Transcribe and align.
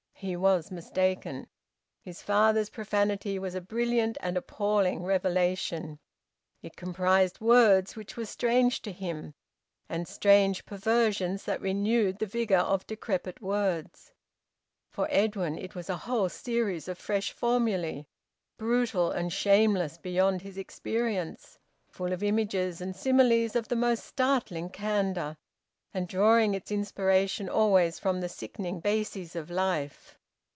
He 0.21 0.35
was 0.35 0.69
mistaken. 0.69 1.47
His 1.99 2.21
father's 2.21 2.69
profanity 2.69 3.39
was 3.39 3.55
a 3.55 3.59
brilliant 3.59 4.19
and 4.21 4.37
appalling 4.37 5.01
revelation. 5.03 5.97
It 6.61 6.75
comprised 6.75 7.41
words 7.41 7.95
which 7.95 8.15
were 8.15 8.27
strange 8.27 8.83
to 8.83 8.91
him, 8.91 9.33
and 9.89 10.07
strange 10.07 10.63
perversions 10.67 11.45
that 11.45 11.59
renewed 11.59 12.19
the 12.19 12.27
vigour 12.27 12.59
of 12.59 12.85
decrepit 12.85 13.41
words. 13.41 14.11
For 14.91 15.07
Edwin, 15.09 15.57
it 15.57 15.73
was 15.73 15.89
a 15.89 15.97
whole 16.05 16.29
series 16.29 16.87
of 16.87 16.99
fresh 16.99 17.31
formulae, 17.31 18.05
brutal 18.59 19.09
and 19.09 19.33
shameless 19.33 19.97
beyond 19.97 20.43
his 20.43 20.55
experience, 20.55 21.57
full 21.89 22.13
of 22.13 22.21
images 22.21 22.79
and 22.79 22.95
similes 22.95 23.55
of 23.55 23.69
the 23.69 23.75
most 23.75 24.05
startling 24.05 24.69
candour, 24.69 25.37
and 25.93 26.07
drawing 26.07 26.53
its 26.53 26.71
inspiration 26.71 27.49
always 27.49 27.99
from 27.99 28.21
the 28.21 28.29
sickening 28.29 28.79
bases 28.79 29.35
of 29.35 29.49
life. 29.51 30.17